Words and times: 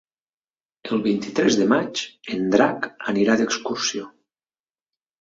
El 0.97 1.03
vint-i-tres 1.07 1.59
de 1.61 1.69
maig 1.75 2.03
en 2.39 2.51
Drac 2.57 2.91
anirà 3.15 3.39
d'excursió. 3.45 4.13